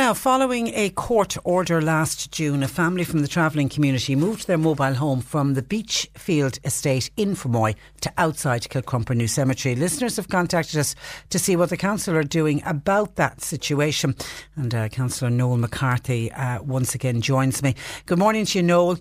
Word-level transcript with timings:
Now, 0.00 0.14
following 0.14 0.68
a 0.68 0.88
court 0.88 1.36
order 1.44 1.82
last 1.82 2.32
June, 2.32 2.62
a 2.62 2.68
family 2.68 3.04
from 3.04 3.20
the 3.20 3.28
travelling 3.28 3.68
community 3.68 4.16
moved 4.16 4.46
their 4.46 4.56
mobile 4.56 4.94
home 4.94 5.20
from 5.20 5.52
the 5.52 5.60
Beachfield 5.60 6.58
estate 6.64 7.10
in 7.18 7.34
Fermoy 7.34 7.74
to 8.00 8.10
outside 8.16 8.62
Kilcrumper 8.62 9.14
New 9.14 9.28
Cemetery. 9.28 9.74
Listeners 9.74 10.16
have 10.16 10.30
contacted 10.30 10.80
us 10.80 10.94
to 11.28 11.38
see 11.38 11.54
what 11.54 11.68
the 11.68 11.76
council 11.76 12.16
are 12.16 12.22
doing 12.22 12.62
about 12.64 13.16
that 13.16 13.42
situation. 13.42 14.14
And 14.56 14.74
uh, 14.74 14.88
Councillor 14.88 15.30
Noel 15.30 15.58
McCarthy 15.58 16.32
uh, 16.32 16.62
once 16.62 16.94
again 16.94 17.20
joins 17.20 17.62
me. 17.62 17.74
Good 18.06 18.18
morning 18.18 18.46
to 18.46 18.58
you, 18.58 18.62
Noel. 18.62 18.96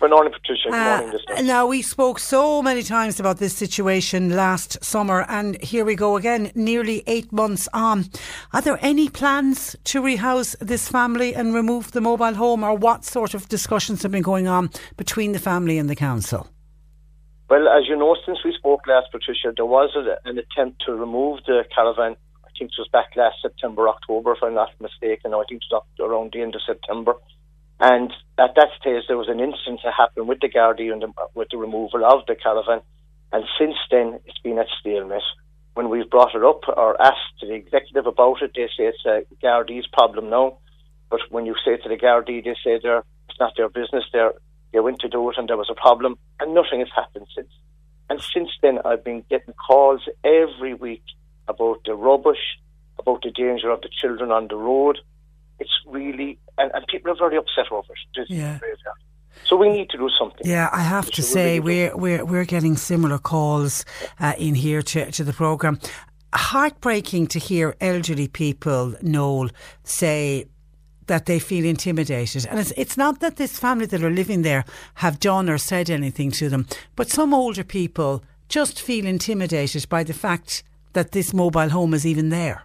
Good 0.00 0.10
morning, 0.10 0.32
Patricia. 0.32 0.68
Good 0.70 0.74
Uh, 0.74 0.96
morning, 0.96 1.12
listeners. 1.12 1.46
now, 1.46 1.66
we 1.66 1.82
spoke 1.82 2.18
so 2.20 2.62
many 2.62 2.82
times 2.82 3.18
about 3.18 3.38
this 3.38 3.56
situation 3.56 4.30
last 4.36 4.82
summer, 4.84 5.24
and 5.28 5.60
here 5.62 5.84
we 5.84 5.94
go 5.96 6.16
again, 6.16 6.52
nearly 6.54 7.02
eight 7.06 7.32
months 7.32 7.68
on. 7.72 8.04
Are 8.52 8.60
there 8.62 8.78
any 8.80 9.08
plans 9.08 9.76
to 9.84 10.00
rehouse 10.00 10.54
this 10.60 10.88
family 10.88 11.34
and 11.34 11.52
remove 11.54 11.90
the 11.92 12.00
mobile 12.00 12.34
home, 12.34 12.62
or 12.62 12.74
what 12.76 13.04
sort 13.04 13.34
of 13.34 13.48
discussions 13.48 14.02
have 14.02 14.12
been 14.12 14.22
going 14.22 14.46
on 14.46 14.70
between 14.96 15.32
the 15.32 15.38
family 15.40 15.78
and 15.78 15.88
the 15.90 15.96
council? 15.96 16.46
Well, 17.50 17.66
as 17.68 17.88
you 17.88 17.96
know, 17.96 18.14
since 18.26 18.38
we 18.44 18.52
spoke 18.56 18.86
last, 18.86 19.06
Patricia, 19.10 19.52
there 19.56 19.66
was 19.66 19.90
a, 19.96 20.16
an 20.28 20.38
attempt 20.38 20.82
to 20.86 20.92
remove 20.92 21.40
the 21.46 21.64
caravan. 21.74 22.14
I 22.44 22.50
think 22.58 22.70
it 22.72 22.78
was 22.78 22.88
back 22.92 23.16
last 23.16 23.36
September, 23.42 23.88
October, 23.88 24.32
if 24.32 24.42
I'm 24.42 24.54
not 24.54 24.70
mistaken. 24.80 25.32
I 25.34 25.42
think 25.48 25.62
it 25.62 25.72
was 25.72 25.82
around 25.98 26.32
the 26.32 26.42
end 26.42 26.54
of 26.54 26.60
September. 26.66 27.14
And 27.80 28.12
at 28.38 28.54
that 28.56 28.68
stage, 28.80 29.04
there 29.06 29.16
was 29.16 29.28
an 29.28 29.40
incident 29.40 29.80
that 29.84 29.94
happened 29.96 30.28
with 30.28 30.40
the 30.40 30.48
Gardaí 30.48 30.92
and 30.92 31.02
the, 31.02 31.12
with 31.34 31.48
the 31.50 31.58
removal 31.58 32.04
of 32.04 32.26
the 32.26 32.34
caravan. 32.34 32.80
And 33.32 33.44
since 33.58 33.76
then, 33.90 34.20
it's 34.26 34.38
been 34.38 34.58
at 34.58 34.66
stalemate. 34.80 35.22
When 35.74 35.90
we've 35.90 36.10
brought 36.10 36.34
it 36.34 36.42
up 36.42 36.62
or 36.68 37.00
asked 37.00 37.38
the 37.40 37.54
executive 37.54 38.06
about 38.06 38.42
it, 38.42 38.52
they 38.54 38.66
say 38.76 38.86
it's 38.86 39.04
a 39.06 39.22
Gardaí's 39.44 39.86
problem 39.92 40.28
now. 40.28 40.58
But 41.10 41.20
when 41.30 41.46
you 41.46 41.54
say 41.64 41.76
to 41.76 41.88
the 41.88 41.96
Gardaí, 41.96 42.44
they 42.44 42.56
say 42.64 42.80
they're, 42.82 43.04
it's 43.28 43.38
not 43.38 43.52
their 43.56 43.68
business. 43.68 44.04
They're, 44.12 44.32
they 44.72 44.80
went 44.80 44.98
to 45.00 45.08
do 45.08 45.30
it 45.30 45.36
and 45.38 45.48
there 45.48 45.56
was 45.56 45.70
a 45.70 45.80
problem, 45.80 46.18
and 46.40 46.54
nothing 46.54 46.80
has 46.80 46.88
happened 46.94 47.26
since. 47.34 47.48
And 48.10 48.20
since 48.20 48.50
then, 48.60 48.80
I've 48.84 49.04
been 49.04 49.24
getting 49.30 49.54
calls 49.54 50.00
every 50.24 50.74
week 50.74 51.04
about 51.46 51.80
the 51.84 51.94
rubbish, 51.94 52.58
about 52.98 53.22
the 53.22 53.30
danger 53.30 53.70
of 53.70 53.80
the 53.82 53.88
children 53.90 54.30
on 54.30 54.48
the 54.48 54.56
road. 54.56 54.98
It's 55.58 55.70
really, 55.86 56.38
and, 56.56 56.70
and 56.74 56.86
people 56.86 57.12
are 57.12 57.16
very 57.16 57.36
upset 57.36 57.70
over 57.70 57.92
it. 57.92 57.98
This 58.14 58.26
Yeah. 58.30 58.58
So 59.44 59.56
we 59.56 59.70
need 59.70 59.88
to 59.90 59.98
do 59.98 60.10
something. 60.18 60.42
Yeah, 60.44 60.68
I 60.72 60.82
have 60.82 61.10
to 61.12 61.22
say 61.22 61.60
really 61.60 61.90
we're 61.90 61.96
we're 61.96 62.24
we're 62.24 62.44
getting 62.44 62.76
similar 62.76 63.18
calls 63.18 63.84
uh, 64.20 64.34
in 64.38 64.54
here 64.54 64.82
to 64.82 65.10
to 65.10 65.24
the 65.24 65.32
program. 65.32 65.78
Heartbreaking 66.34 67.28
to 67.28 67.38
hear 67.38 67.74
elderly 67.80 68.28
people, 68.28 68.94
Noel, 69.00 69.48
say 69.84 70.46
that 71.06 71.24
they 71.24 71.38
feel 71.38 71.64
intimidated, 71.64 72.46
and 72.46 72.58
it's 72.58 72.72
it's 72.76 72.96
not 72.96 73.20
that 73.20 73.36
this 73.36 73.58
family 73.58 73.86
that 73.86 74.02
are 74.02 74.10
living 74.10 74.42
there 74.42 74.64
have 74.94 75.18
done 75.20 75.48
or 75.48 75.58
said 75.58 75.88
anything 75.88 76.30
to 76.32 76.48
them, 76.48 76.66
but 76.96 77.08
some 77.08 77.32
older 77.32 77.64
people 77.64 78.22
just 78.48 78.80
feel 78.80 79.06
intimidated 79.06 79.88
by 79.88 80.02
the 80.04 80.12
fact 80.12 80.62
that 80.92 81.12
this 81.12 81.32
mobile 81.32 81.68
home 81.70 81.94
is 81.94 82.06
even 82.06 82.28
there. 82.30 82.64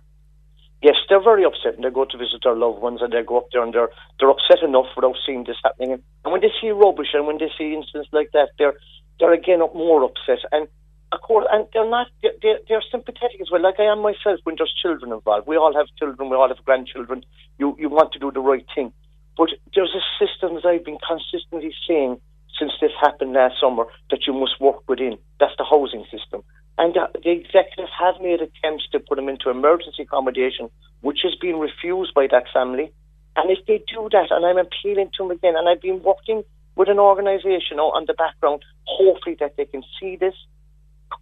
Yes, 0.83 0.95
they're 1.07 1.23
very 1.23 1.45
upset 1.45 1.75
and 1.75 1.83
they 1.85 1.89
go 1.89 2.03
to 2.03 2.17
visit 2.17 2.44
their 2.44 2.57
loved 2.57 2.81
ones 2.81 2.99
and 3.01 3.13
they 3.13 3.23
go 3.23 3.38
up 3.38 3.47
there 3.53 3.63
and 3.63 3.73
they're 3.73 3.88
they're 4.19 4.29
upset 4.29 4.61
enough 4.63 4.88
without 4.97 5.16
seeing 5.25 5.45
this 5.47 5.55
happening. 5.63 5.94
And 5.94 6.31
when 6.31 6.41
they 6.41 6.51
see 6.59 6.71
rubbish 6.71 7.16
and 7.16 7.25
when 7.25 7.38
they 7.38 7.49
see 7.57 7.73
incidents 7.73 8.09
like 8.11 8.31
that, 8.33 8.49
they're 8.59 8.75
they're 9.17 9.31
again 9.31 9.61
up 9.61 9.73
more 9.73 10.03
upset. 10.03 10.44
And 10.51 10.67
of 11.13 11.21
course, 11.21 11.47
and 11.51 11.67
they're 11.71 11.89
not 11.89 12.07
they're, 12.21 12.59
they're, 12.67 12.83
sympathetic 12.91 13.39
as 13.39 13.49
well. 13.49 13.61
Like 13.63 13.79
I 13.79 13.85
am 13.85 14.01
myself 14.01 14.41
when 14.44 14.55
there's 14.57 14.75
children 14.83 15.13
involved. 15.13 15.47
We 15.47 15.55
all 15.55 15.73
have 15.73 15.88
children. 15.97 16.29
We 16.29 16.35
all 16.35 16.49
have 16.49 16.66
grandchildren. 16.66 17.23
You 17.57 17.77
you 17.79 17.88
want 17.88 18.11
to 18.13 18.19
do 18.19 18.31
the 18.31 18.41
right 18.41 18.65
thing, 18.75 18.91
but 19.38 19.50
there's 19.73 19.95
a 19.95 20.03
system 20.19 20.55
that 20.55 20.65
I've 20.67 20.83
been 20.83 21.00
consistently 21.00 21.71
saying 21.88 22.19
since 22.59 22.73
this 22.81 22.91
happened 23.01 23.33
last 23.33 23.55
summer 23.61 23.85
that 24.11 24.27
you 24.27 24.33
must 24.33 24.59
work 24.59 24.83
within. 24.89 25.17
That's 25.39 25.55
the 25.57 25.63
housing 25.63 26.03
system. 26.11 26.44
And 26.78 26.94
the, 26.94 27.07
the 27.23 27.29
executive 27.29 27.89
have 28.00 28.16
made 28.22 28.41
attempts 28.41 28.88
to 28.91 29.00
put 29.00 29.16
them 29.16 29.29
into 29.29 29.50
emergency 29.50 30.03
accommodation, 30.03 30.69
which 31.01 31.19
has 31.23 31.35
been 31.35 31.59
refused 31.59 32.13
by 32.13 32.28
that 32.31 32.45
family. 32.53 32.91
And 33.35 33.51
if 33.51 33.66
they 33.67 33.84
do 33.88 34.09
that, 34.11 34.31
and 34.31 34.45
I'm 34.45 34.57
appealing 34.57 35.12
to 35.17 35.23
them 35.23 35.31
again, 35.31 35.56
and 35.56 35.67
I've 35.69 35.81
been 35.81 36.01
working 36.01 36.44
with 36.75 36.89
an 36.89 37.00
organisation 37.00 37.79
on 37.79 38.06
the 38.07 38.13
background, 38.13 38.63
hopefully 38.85 39.38
that 39.39 39.56
they 39.57 39.66
can 39.66 39.83
see 40.00 40.16
this, 40.16 40.33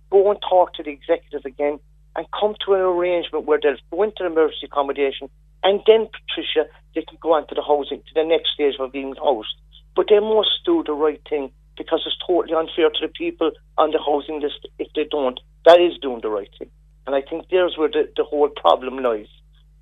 go 0.09 0.31
and 0.31 0.39
talk 0.41 0.73
to 0.75 0.83
the 0.83 0.91
executive 0.91 1.45
again, 1.45 1.79
and 2.15 2.25
come 2.37 2.55
to 2.65 2.73
an 2.73 2.81
arrangement 2.81 3.45
where 3.45 3.59
they'll 3.61 3.75
go 3.91 4.03
into 4.03 4.25
emergency 4.25 4.65
accommodation, 4.65 5.29
and 5.63 5.81
then, 5.85 6.07
Patricia, 6.07 6.69
they 6.95 7.03
can 7.03 7.17
go 7.21 7.33
on 7.33 7.47
to 7.47 7.55
the 7.55 7.61
housing, 7.61 7.99
to 7.99 8.13
the 8.15 8.23
next 8.23 8.53
stage 8.53 8.75
of 8.79 8.91
being 8.91 9.15
housed. 9.15 9.55
But 9.95 10.07
they 10.09 10.19
must 10.19 10.49
do 10.65 10.83
the 10.85 10.93
right 10.93 11.21
thing 11.29 11.51
because 11.81 12.03
it's 12.05 12.17
totally 12.27 12.53
unfair 12.53 12.89
to 12.91 13.01
the 13.01 13.07
people 13.07 13.49
on 13.79 13.89
the 13.89 13.97
housing 13.97 14.39
list 14.39 14.67
if 14.77 14.87
they 14.93 15.05
don't. 15.09 15.39
That 15.65 15.79
is 15.81 15.97
doing 15.99 16.21
the 16.21 16.29
right 16.29 16.49
thing. 16.59 16.69
And 17.07 17.15
I 17.15 17.21
think 17.21 17.45
there's 17.49 17.75
where 17.75 17.89
the, 17.89 18.07
the 18.15 18.23
whole 18.23 18.49
problem 18.49 18.99
lies. 18.99 19.31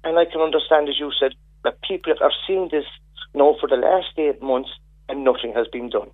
And 0.05 0.17
I 0.17 0.23
can 0.23 0.39
understand, 0.39 0.87
as 0.87 0.97
you 0.97 1.11
said, 1.19 1.33
that 1.65 1.81
people 1.81 2.13
are 2.21 2.31
seeing 2.47 2.69
this 2.71 2.85
now 3.33 3.57
for 3.59 3.67
the 3.67 3.75
last 3.75 4.17
eight 4.17 4.41
months 4.41 4.69
and 5.09 5.25
nothing 5.25 5.51
has 5.53 5.67
been 5.67 5.89
done. 5.89 6.09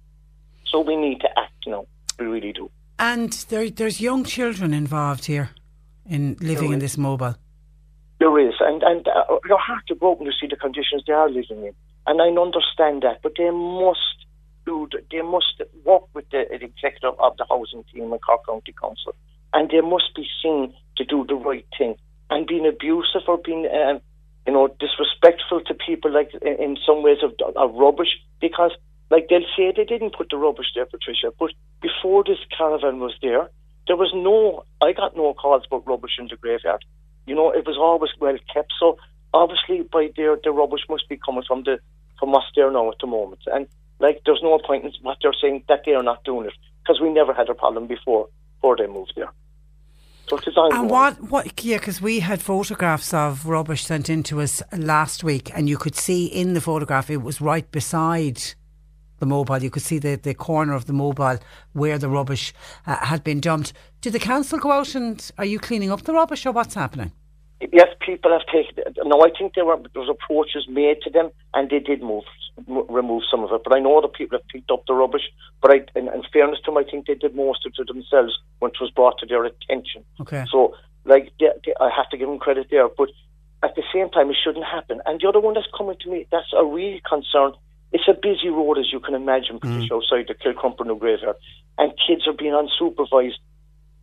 So 0.66 0.80
we 0.80 0.96
need 0.96 1.20
to 1.22 1.30
act 1.38 1.68
now. 1.68 1.86
We 2.18 2.26
really 2.26 2.52
do. 2.52 2.72
And 2.98 3.32
there, 3.50 3.70
there's 3.70 4.02
young 4.02 4.24
children 4.24 4.74
involved 4.74 5.26
here 5.26 5.52
in 6.10 6.38
living 6.40 6.72
in 6.72 6.80
this 6.80 6.98
mobile. 6.98 7.36
There 8.20 8.40
is, 8.40 8.56
and 8.62 8.82
and 8.82 9.06
uh, 9.08 9.38
your 9.46 9.60
heart 9.60 9.84
is 9.90 9.98
broken 9.98 10.26
to 10.26 10.32
see 10.40 10.48
the 10.48 10.56
conditions 10.56 11.04
they 11.06 11.14
are 11.14 11.30
living 11.30 11.66
in, 11.66 11.74
and 12.08 12.22
I 12.22 12.30
understand 12.42 13.04
that. 13.04 13.20
But 13.22 13.34
they 13.38 13.52
must 13.52 14.15
do, 14.66 14.88
they 15.12 15.22
must 15.22 15.62
work 15.84 16.04
with 16.14 16.30
the, 16.30 16.42
executive 16.52 17.20
of 17.20 17.38
the 17.38 17.46
housing 17.50 17.84
team 17.94 18.12
in 18.12 18.20
Cork 18.20 18.46
County 18.46 18.74
Council, 18.80 19.16
and 19.54 19.70
they 19.70 19.82
must 19.82 20.16
be 20.16 20.28
seen 20.42 20.74
to 20.98 21.06
do 21.06 21.26
the 21.28 21.36
right 21.36 21.66
thing. 21.78 21.96
And 22.30 22.48
being 22.48 22.66
abusive 22.66 23.22
or 23.28 23.38
being, 23.38 23.68
um, 23.68 24.02
you 24.48 24.54
know, 24.54 24.68
disrespectful 24.80 25.62
to 25.62 25.74
people, 25.74 26.12
like 26.12 26.32
in, 26.42 26.78
some 26.86 27.04
ways 27.04 27.20
of, 27.24 27.34
of 27.56 27.76
rubbish, 27.76 28.10
because 28.42 28.72
like 29.10 29.28
they'll 29.30 29.46
say 29.56 29.72
they 29.76 29.86
didn't 29.86 30.16
put 30.16 30.30
the 30.30 30.38
rubbish 30.38 30.68
there, 30.74 30.86
Patricia, 30.86 31.32
but 31.40 31.52
before 31.82 32.24
this 32.24 32.40
caravan 32.58 33.00
was 33.00 33.14
there, 33.22 33.50
there 33.88 33.96
was 33.96 34.12
no, 34.16 34.66
I 34.82 34.94
got 34.94 35.16
no 35.16 35.34
calls 35.34 35.64
about 35.68 35.88
rubbish 35.88 36.18
in 36.18 36.28
the 36.28 36.36
graveyard. 36.38 36.84
You 37.28 37.36
know, 37.36 37.52
it 37.52 37.66
was 37.66 37.78
always 37.78 38.12
well 38.20 38.38
kept. 38.52 38.74
So 38.80 38.98
obviously, 39.34 39.88
by 39.92 40.10
there, 40.16 40.38
the 40.44 40.52
rubbish 40.52 40.82
must 40.90 41.08
be 41.08 41.20
coming 41.24 41.44
from 41.48 41.64
the 41.64 41.80
from 42.20 42.32
what's 42.32 42.48
there 42.56 42.72
now 42.72 42.90
at 42.90 42.98
the 43.00 43.08
moment. 43.08 43.42
And 43.48 43.68
like, 44.00 44.22
there's 44.26 44.42
no 44.44 44.60
point 44.60 44.86
in 44.86 44.92
what 45.02 45.18
they're 45.22 45.34
saying 45.42 45.64
that 45.68 45.84
they 45.86 45.94
are 45.94 46.04
not 46.04 46.24
doing 46.24 46.48
it 46.48 46.54
because 46.82 47.00
we 47.02 47.10
never 47.10 47.34
had 47.34 47.50
a 47.50 47.54
problem 47.54 47.88
before 47.88 48.28
before 48.56 48.78
they 48.78 48.88
moved 48.88 49.14
there. 49.16 49.32
So 50.28 50.38
it 50.38 50.48
is 50.48 50.58
ongoing. 50.58 50.82
And 50.82 50.90
what, 50.90 51.22
what, 51.30 51.64
yeah, 51.64 51.78
because 51.78 52.02
we 52.02 52.20
had 52.20 52.42
photographs 52.42 53.14
of 53.14 53.46
rubbish 53.46 53.86
sent 53.86 54.10
in 54.10 54.24
to 54.24 54.42
us 54.42 54.64
last 54.76 55.24
week, 55.24 55.52
and 55.56 55.70
you 55.70 55.78
could 55.78 55.96
see 55.96 56.26
in 56.26 56.54
the 56.54 56.62
photograph 56.62 57.10
it 57.10 57.22
was 57.22 57.42
right 57.42 57.70
beside 57.72 58.42
the 59.20 59.26
mobile. 59.26 59.62
You 59.62 59.70
could 59.70 59.84
see 59.84 60.00
the, 60.00 60.16
the 60.16 60.34
corner 60.34 60.74
of 60.74 60.86
the 60.86 60.94
mobile 60.94 61.38
where 61.74 61.98
the 61.98 62.10
rubbish 62.10 62.54
uh, 62.88 63.06
had 63.06 63.24
been 63.24 63.40
dumped. 63.40 63.74
Did 64.02 64.14
the 64.14 64.20
council 64.20 64.58
go 64.58 64.72
out 64.72 64.96
and 64.96 65.32
are 65.38 65.46
you 65.46 65.60
cleaning 65.60 65.92
up 65.92 66.02
the 66.04 66.14
rubbish 66.14 66.46
or 66.46 66.52
what's 66.52 66.74
happening? 66.74 67.12
Yes, 67.72 67.88
people 68.06 68.32
have 68.32 68.46
taken. 68.48 68.84
No, 69.06 69.22
I 69.22 69.30
think 69.38 69.54
there 69.54 69.66
were 69.66 69.78
there 69.78 70.02
was 70.02 70.10
approaches 70.10 70.68
made 70.68 71.02
to 71.04 71.10
them, 71.10 71.32
and 71.54 71.70
they 71.70 71.80
did 71.80 72.02
move 72.02 72.24
remove 72.68 73.24
some 73.30 73.44
of 73.44 73.52
it. 73.52 73.62
But 73.64 73.76
I 73.76 73.80
know 73.80 74.02
the 74.02 74.08
people 74.08 74.38
have 74.38 74.48
picked 74.48 74.72
up 74.72 74.86
the 74.88 74.94
rubbish. 74.94 75.24
But 75.62 75.72
I, 75.72 75.76
in, 76.00 76.08
in 76.08 76.24
fairness 76.32 76.60
to 76.66 76.72
them, 76.72 76.78
I 76.78 76.84
think 76.90 77.08
they 77.08 77.16
did 77.16 77.36
most 77.36 77.66
of 77.66 77.74
it 77.78 77.88
themselves 77.88 78.38
when 78.60 78.72
it 78.72 78.78
was 78.80 78.92
brought 78.92 79.18
to 79.20 79.26
their 79.26 79.46
attention. 79.46 80.04
Okay. 80.20 80.46
So, 80.52 80.76
like, 81.06 81.32
they, 81.40 81.50
they, 81.66 81.74
I 81.80 81.90
have 81.96 82.10
to 82.10 82.18
give 82.18 82.28
them 82.28 82.40
credit 82.40 82.68
there. 82.72 82.88
But 82.88 83.10
at 83.64 83.76
the 83.76 83.84
same 83.94 84.10
time, 84.10 84.30
it 84.30 84.38
shouldn't 84.44 84.66
happen. 84.66 85.02
And 85.06 85.20
the 85.20 85.28
other 85.28 85.40
one 85.40 85.54
that's 85.54 85.68
coming 85.78 85.98
to 86.02 86.10
me, 86.10 86.28
that's 86.32 86.54
a 86.58 86.66
real 86.66 87.00
concern. 87.08 87.54
It's 87.92 88.08
a 88.08 88.14
busy 88.14 88.50
road, 88.50 88.78
as 88.78 88.92
you 88.92 89.00
can 89.00 89.16
imagine, 89.16 89.56
because 89.56 89.86
mm. 89.86 89.92
outside 89.92 90.26
the 90.28 90.34
Kilcrumper 90.34 91.00
graveyard, 91.00 91.38
and 91.78 91.94
kids 92.08 92.28
are 92.28 92.34
being 92.34 92.52
unsupervised, 92.52 93.40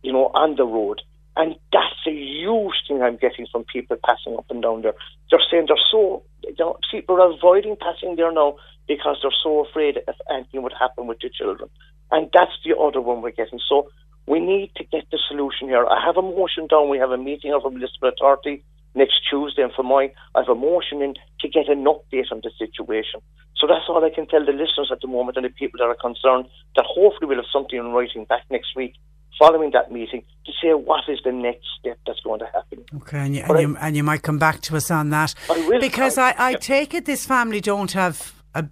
you 0.01 0.11
know, 0.11 0.31
on 0.33 0.55
the 0.55 0.65
road. 0.65 1.01
And 1.35 1.55
that's 1.71 2.07
a 2.07 2.11
huge 2.11 2.75
thing 2.87 3.01
I'm 3.01 3.17
getting 3.17 3.47
from 3.51 3.63
people 3.63 3.97
passing 4.05 4.35
up 4.37 4.45
and 4.49 4.61
down 4.61 4.83
there. 4.83 4.93
They're 5.31 5.41
saying 5.49 5.65
they're 5.67 5.77
so, 5.91 6.23
know, 6.59 6.77
people 6.91 7.21
are 7.21 7.31
avoiding 7.31 7.75
passing 7.75 8.15
there 8.15 8.31
now 8.31 8.57
because 8.87 9.17
they're 9.21 9.41
so 9.43 9.65
afraid 9.65 9.97
if 10.07 10.15
anything 10.31 10.61
would 10.61 10.73
happen 10.79 11.07
with 11.07 11.19
the 11.21 11.29
children. 11.29 11.69
And 12.11 12.29
that's 12.33 12.51
the 12.63 12.77
other 12.77 13.01
one 13.01 13.21
we're 13.21 13.31
getting. 13.31 13.59
So 13.67 13.89
we 14.27 14.39
need 14.39 14.71
to 14.75 14.83
get 14.83 15.09
the 15.11 15.19
solution 15.27 15.67
here. 15.67 15.85
I 15.85 16.05
have 16.05 16.17
a 16.17 16.21
motion 16.21 16.67
down. 16.67 16.89
We 16.89 16.99
have 16.99 17.11
a 17.11 17.17
meeting 17.17 17.53
of 17.53 17.63
the 17.63 17.69
municipal 17.69 18.09
authority 18.09 18.63
next 18.95 19.21
Tuesday, 19.27 19.63
and 19.63 19.73
for 19.73 19.81
mine, 19.83 20.11
I 20.35 20.41
have 20.41 20.49
a 20.49 20.55
motion 20.55 21.01
in 21.01 21.15
to 21.39 21.49
get 21.49 21.67
an 21.67 21.83
update 21.85 22.31
on 22.31 22.41
the 22.43 22.51
situation. 22.59 23.21
So 23.57 23.65
that's 23.65 23.85
all 23.89 24.03
I 24.05 24.13
can 24.13 24.27
tell 24.27 24.45
the 24.45 24.51
listeners 24.51 24.91
at 24.91 25.01
the 25.01 25.07
moment 25.07 25.37
and 25.37 25.45
the 25.45 25.49
people 25.49 25.79
that 25.79 25.89
are 25.89 25.97
concerned 25.97 26.45
that 26.75 26.85
hopefully 26.85 27.27
we'll 27.27 27.37
have 27.37 27.51
something 27.51 27.79
in 27.79 27.91
writing 27.91 28.25
back 28.25 28.43
next 28.51 28.75
week 28.75 28.93
following 29.37 29.71
that 29.71 29.91
meeting 29.91 30.23
to 30.45 30.51
say 30.61 30.73
what 30.73 31.03
is 31.07 31.19
the 31.23 31.31
next 31.31 31.65
step 31.79 31.97
that's 32.05 32.19
going 32.21 32.39
to 32.39 32.45
happen. 32.47 32.83
Okay, 32.97 33.19
and 33.19 33.35
you, 33.35 33.43
and, 33.43 33.51
I, 33.51 33.61
you, 33.61 33.77
and 33.77 33.95
you, 33.95 34.03
might 34.03 34.21
come 34.21 34.39
back 34.39 34.61
to 34.61 34.77
us 34.77 34.91
on 34.91 35.09
that. 35.09 35.33
I 35.49 35.67
will. 35.67 35.79
Because 35.79 36.17
I, 36.17 36.31
I, 36.31 36.49
I 36.49 36.53
take 36.55 36.93
it 36.93 37.05
this 37.05 37.25
family 37.25 37.61
don't 37.61 37.91
have 37.93 38.33
a 38.53 38.65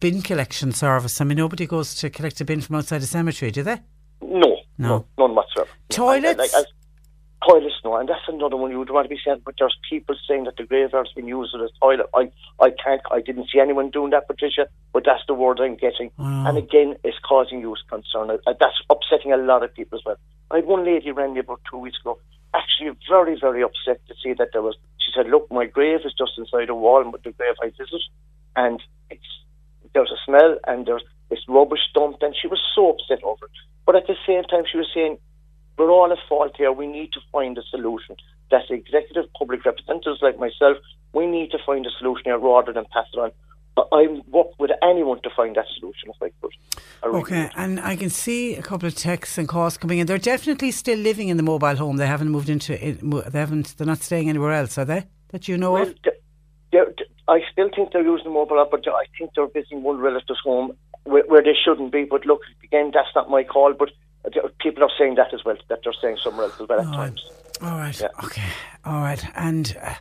bin 0.00 0.22
collection 0.22 0.72
service. 0.72 1.20
I 1.20 1.24
mean, 1.24 1.38
nobody 1.38 1.66
goes 1.66 1.94
to 1.96 2.10
collect 2.10 2.40
a 2.40 2.44
bin 2.44 2.60
from 2.60 2.76
outside 2.76 2.98
the 2.98 3.06
cemetery, 3.06 3.50
do 3.50 3.62
they? 3.62 3.80
No. 4.20 4.56
No. 4.78 4.88
no 4.88 5.06
none 5.18 5.34
whatsoever. 5.34 5.70
Toilets? 5.90 6.38
Like, 6.38 6.66
toilets 7.48 7.74
no, 7.84 7.96
and 7.96 8.08
that's 8.08 8.26
another 8.28 8.56
one 8.56 8.70
you 8.70 8.78
would 8.78 8.90
want 8.90 9.04
to 9.04 9.08
be 9.08 9.20
saying. 9.24 9.42
But 9.44 9.54
there's 9.58 9.76
people 9.88 10.14
saying 10.28 10.44
that 10.44 10.56
the 10.56 10.64
graveyard's 10.64 11.12
been 11.12 11.28
used 11.28 11.54
as 11.54 11.62
a 11.62 11.78
toilet. 11.80 12.06
I, 12.14 12.30
I 12.60 12.70
can't, 12.70 13.00
I 13.10 13.20
didn't 13.20 13.48
see 13.52 13.60
anyone 13.60 13.90
doing 13.90 14.10
that, 14.10 14.26
Patricia. 14.28 14.68
But 14.92 15.04
that's 15.04 15.22
the 15.26 15.34
word 15.34 15.60
I'm 15.60 15.76
getting, 15.76 16.10
and 16.18 16.58
again, 16.58 16.96
it's 17.04 17.18
causing 17.26 17.60
you 17.60 17.76
concern. 17.88 18.30
Uh, 18.30 18.52
that's 18.58 18.80
upsetting 18.90 19.32
a 19.32 19.36
lot 19.36 19.62
of 19.62 19.74
people 19.74 19.98
as 19.98 20.04
well. 20.04 20.16
I 20.50 20.56
had 20.56 20.66
one 20.66 20.84
lady 20.84 21.10
rang 21.10 21.34
me 21.34 21.40
about 21.40 21.60
two 21.70 21.78
weeks 21.78 21.98
ago, 22.00 22.18
actually 22.54 22.96
very, 23.08 23.38
very 23.38 23.62
upset 23.62 24.00
to 24.08 24.14
see 24.22 24.32
that 24.34 24.48
there 24.52 24.62
was. 24.62 24.76
She 24.98 25.12
said, 25.14 25.28
"Look, 25.28 25.50
my 25.50 25.66
grave 25.66 26.00
is 26.04 26.14
just 26.18 26.32
inside 26.36 26.68
a 26.68 26.74
wall, 26.74 27.04
but 27.10 27.22
the 27.22 27.32
grave 27.32 27.54
I 27.62 27.70
visit, 27.70 28.02
and 28.56 28.82
it's 29.10 29.22
there's 29.94 30.10
a 30.10 30.20
smell 30.24 30.58
and 30.66 30.86
there's 30.86 31.02
this 31.30 31.40
rubbish 31.48 31.80
dumped, 31.94 32.22
and 32.22 32.34
she 32.40 32.48
was 32.48 32.60
so 32.74 32.90
upset 32.90 33.22
over 33.22 33.46
it. 33.46 33.52
But 33.84 33.96
at 33.96 34.06
the 34.06 34.16
same 34.26 34.44
time, 34.44 34.64
she 34.70 34.78
was 34.78 34.88
saying, 34.94 35.18
we're 35.78 35.90
all 35.90 36.12
at 36.12 36.18
fault 36.28 36.54
here. 36.56 36.72
We 36.72 36.86
need 36.86 37.12
to 37.12 37.20
find 37.32 37.56
a 37.56 37.62
solution. 37.70 38.16
That 38.50 38.62
the 38.68 38.74
executive 38.74 39.32
public 39.38 39.64
representatives 39.64 40.20
like 40.22 40.38
myself, 40.38 40.78
we 41.12 41.26
need 41.26 41.50
to 41.52 41.58
find 41.64 41.86
a 41.86 41.90
solution 41.98 42.24
here 42.26 42.38
rather 42.38 42.72
than 42.72 42.84
pass 42.92 43.06
it 43.12 43.18
on. 43.18 43.30
But 43.76 43.88
I 43.92 44.08
work 44.28 44.48
with 44.58 44.72
anyone 44.82 45.20
to 45.22 45.30
find 45.36 45.54
that 45.54 45.66
solution 45.78 46.10
if 46.10 46.16
I 46.20 46.32
could. 46.40 46.50
I 47.02 47.06
really 47.06 47.20
okay, 47.20 47.42
would. 47.42 47.52
and 47.56 47.78
I 47.78 47.94
can 47.94 48.10
see 48.10 48.56
a 48.56 48.62
couple 48.62 48.88
of 48.88 48.96
texts 48.96 49.38
and 49.38 49.46
calls 49.46 49.76
coming 49.76 49.98
in. 49.98 50.06
They're 50.06 50.18
definitely 50.18 50.72
still 50.72 50.98
living 50.98 51.28
in 51.28 51.36
the 51.36 51.44
mobile 51.44 51.76
home. 51.76 51.96
They 51.96 52.06
haven't 52.06 52.30
moved 52.30 52.48
into 52.48 52.72
it. 52.72 52.98
They 53.00 53.38
haven't. 53.38 53.76
They're 53.76 53.86
not 53.86 54.02
staying 54.02 54.28
anywhere 54.28 54.52
else, 54.52 54.78
are 54.78 54.84
they? 54.84 55.04
That 55.28 55.46
you 55.46 55.56
know 55.56 55.72
well, 55.72 55.82
of? 55.82 55.94
They're, 56.02 56.12
they're, 56.72 56.94
I 57.28 57.40
still 57.52 57.68
think 57.74 57.92
they're 57.92 58.02
using 58.02 58.24
the 58.24 58.30
mobile 58.30 58.60
app, 58.60 58.70
but 58.70 58.88
I 58.88 59.04
think 59.16 59.30
they're 59.36 59.46
visiting 59.46 59.82
one 59.82 59.98
relative's 59.98 60.40
home 60.42 60.76
where, 61.04 61.24
where 61.28 61.42
they 61.42 61.54
shouldn't 61.64 61.92
be. 61.92 62.04
But 62.04 62.26
look, 62.26 62.40
again, 62.64 62.90
that's 62.92 63.14
not 63.14 63.30
my 63.30 63.44
call. 63.44 63.74
But 63.78 63.90
people 64.60 64.82
are 64.82 64.90
saying 64.98 65.14
that 65.16 65.32
as 65.32 65.44
well, 65.44 65.56
that 65.68 65.80
they're 65.84 65.92
saying 66.00 66.18
somewhere 66.22 66.46
else 66.46 66.60
as 66.60 66.68
well 66.68 66.80
at 66.80 66.86
All 66.86 66.92
times. 66.92 67.24
Right. 67.60 67.70
All 67.70 67.78
right. 67.78 68.00
Yeah. 68.00 68.24
Okay. 68.24 68.48
All 68.84 69.00
right. 69.00 69.24
And. 69.36 69.76
Uh, 69.80 69.94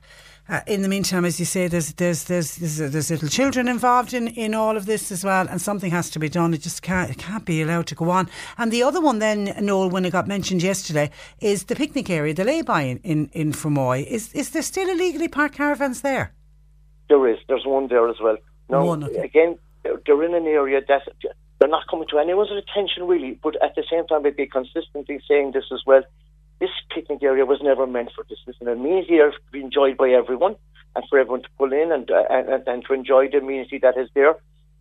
uh, 0.49 0.61
in 0.65 0.81
the 0.81 0.87
meantime, 0.87 1.25
as 1.25 1.39
you 1.39 1.45
say, 1.45 1.67
there's 1.67 1.91
there's 1.93 2.23
there's 2.23 2.55
there's, 2.55 2.77
there's 2.77 3.11
little 3.11 3.27
children 3.27 3.67
involved 3.67 4.13
in, 4.13 4.29
in 4.29 4.53
all 4.53 4.77
of 4.77 4.85
this 4.85 5.11
as 5.11 5.21
well, 5.21 5.45
and 5.49 5.61
something 5.61 5.91
has 5.91 6.09
to 6.11 6.19
be 6.19 6.29
done. 6.29 6.53
It 6.53 6.61
just 6.61 6.81
can't 6.81 7.09
it 7.11 7.17
can't 7.17 7.43
be 7.43 7.61
allowed 7.61 7.87
to 7.87 7.95
go 7.95 8.09
on. 8.09 8.29
And 8.57 8.71
the 8.71 8.81
other 8.81 9.01
one, 9.01 9.19
then, 9.19 9.53
Noel, 9.59 9.89
when 9.89 10.05
it 10.05 10.11
got 10.11 10.25
mentioned 10.25 10.63
yesterday, 10.63 11.11
is 11.41 11.65
the 11.65 11.75
picnic 11.75 12.09
area, 12.09 12.33
the 12.33 12.45
lay-by 12.45 12.83
in 12.83 12.99
in, 12.99 13.29
in 13.33 13.51
Fermoy. 13.51 14.05
Is 14.05 14.31
is 14.33 14.51
there 14.51 14.61
still 14.61 14.89
illegally 14.89 15.27
parked 15.27 15.55
caravans 15.55 15.99
there? 15.99 16.33
There 17.09 17.27
is. 17.27 17.39
There's 17.49 17.65
one 17.65 17.87
there 17.87 18.07
as 18.07 18.15
well. 18.21 18.37
No, 18.69 18.93
again, 18.93 19.57
they're 19.83 20.23
in 20.23 20.33
an 20.33 20.45
area 20.45 20.81
that 20.87 21.01
they're 21.59 21.69
not 21.69 21.87
coming 21.89 22.07
to 22.09 22.19
anyone's 22.19 22.51
attention 22.51 23.07
really, 23.07 23.39
but 23.41 23.61
at 23.63 23.75
the 23.75 23.83
same 23.89 24.05
time, 24.07 24.23
they'd 24.23 24.35
be 24.35 24.47
consistently 24.47 25.19
saying 25.27 25.51
this 25.53 25.65
as 25.71 25.81
well. 25.85 26.03
This 26.59 26.69
picnic 26.93 27.21
area 27.23 27.45
was 27.45 27.59
never 27.61 27.87
meant 27.87 28.11
for 28.15 28.25
this. 28.29 28.39
It's 28.47 28.61
an 28.61 28.67
amenity 28.67 29.15
area 29.15 29.31
to 29.31 29.51
be 29.51 29.61
enjoyed 29.61 29.97
by 29.97 30.09
everyone 30.09 30.55
and 30.95 31.05
for 31.09 31.19
everyone 31.19 31.43
to 31.43 31.49
pull 31.57 31.73
in 31.73 31.91
and, 31.91 32.09
uh, 32.09 32.23
and, 32.29 32.67
and 32.67 32.85
to 32.85 32.93
enjoy 32.93 33.29
the 33.29 33.37
amenity 33.37 33.79
that 33.79 33.97
is 33.97 34.09
there. 34.13 34.35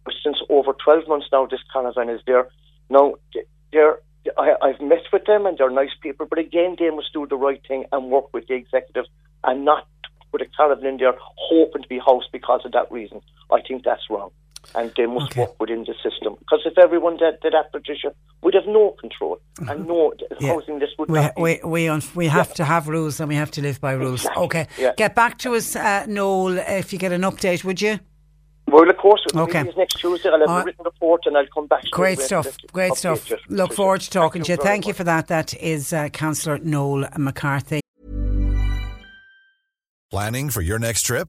But 0.04 0.14
since 0.22 0.38
over 0.48 0.72
12 0.72 1.08
months 1.08 1.26
now, 1.32 1.46
this 1.46 1.60
caravan 1.72 2.08
is 2.08 2.20
there. 2.26 2.48
Now, 2.88 3.14
they're, 3.72 3.98
I, 4.38 4.54
I've 4.62 4.80
met 4.80 5.04
with 5.12 5.24
them 5.26 5.46
and 5.46 5.58
they're 5.58 5.70
nice 5.70 5.94
people, 6.00 6.26
but 6.28 6.38
again, 6.38 6.76
they 6.78 6.90
must 6.90 7.12
do 7.12 7.26
the 7.26 7.36
right 7.36 7.60
thing 7.66 7.84
and 7.92 8.10
work 8.10 8.32
with 8.32 8.46
the 8.48 8.54
executive 8.54 9.04
and 9.44 9.64
not 9.64 9.86
put 10.30 10.42
a 10.42 10.46
caravan 10.56 10.86
in 10.86 10.96
there 10.98 11.14
hoping 11.36 11.82
to 11.82 11.88
be 11.88 12.00
housed 12.04 12.28
because 12.32 12.62
of 12.64 12.72
that 12.72 12.90
reason. 12.90 13.20
I 13.50 13.60
think 13.66 13.84
that's 13.84 14.08
wrong 14.10 14.30
and 14.74 14.92
they 14.96 15.06
must 15.06 15.32
okay. 15.32 15.42
work 15.42 15.60
within 15.60 15.84
the 15.84 15.94
system. 16.02 16.36
Because 16.38 16.62
if 16.64 16.76
everyone 16.78 17.16
did, 17.16 17.40
did 17.40 17.52
that, 17.52 17.72
Patricia, 17.72 18.12
we'd 18.42 18.54
have 18.54 18.66
no 18.66 18.96
control 19.00 19.38
and 19.68 19.86
no 19.86 20.12
yeah. 20.40 20.52
housing. 20.52 20.78
This 20.78 20.90
would 20.98 21.08
we 21.08 21.20
not 21.20 21.38
we 21.38 21.60
we, 21.64 21.88
un- 21.88 22.02
we 22.14 22.26
have 22.26 22.48
yeah. 22.48 22.54
to 22.54 22.64
have 22.64 22.88
rules 22.88 23.20
and 23.20 23.28
we 23.28 23.36
have 23.36 23.50
to 23.52 23.62
live 23.62 23.80
by 23.80 23.92
rules. 23.92 24.20
Exactly. 24.20 24.44
Okay, 24.44 24.66
yeah. 24.78 24.92
get 24.96 25.14
back 25.14 25.38
to 25.38 25.54
us, 25.54 25.76
uh, 25.76 26.04
Noel, 26.06 26.58
if 26.58 26.92
you 26.92 26.98
get 26.98 27.12
an 27.12 27.22
update, 27.22 27.64
would 27.64 27.80
you? 27.80 27.98
Well, 28.68 28.90
of 28.90 28.96
course. 28.96 29.24
Okay. 29.34 29.62
Next 29.76 29.94
Tuesday, 30.00 30.28
I'll 30.28 30.40
have 30.40 30.62
a 30.62 30.64
written 30.64 30.84
report 30.84 31.22
and 31.26 31.36
I'll 31.36 31.46
come 31.54 31.68
back. 31.68 31.84
Great 31.92 32.18
stuff. 32.18 32.56
Great 32.72 32.94
stuff. 32.94 33.30
Look 33.48 33.72
forward 33.72 34.00
to 34.00 34.10
talking 34.10 34.42
Thank 34.42 34.46
to 34.46 34.52
you. 34.62 34.68
Thank 34.68 34.86
you 34.88 34.92
for 34.92 35.04
that. 35.04 35.28
That 35.28 35.54
is 35.54 35.92
uh, 35.92 36.08
Councillor 36.08 36.58
Noel 36.58 37.08
McCarthy. 37.16 37.80
Planning 40.10 40.50
for 40.50 40.62
your 40.62 40.78
next 40.78 41.02
trip? 41.02 41.28